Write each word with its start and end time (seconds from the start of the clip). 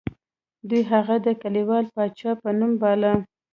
دوی 0.69 0.81
هغه 0.91 1.15
د 1.25 1.27
کلیوال 1.41 1.85
پاچا 1.95 2.31
په 2.41 2.49
نوم 2.59 2.71
باله. 2.81 3.13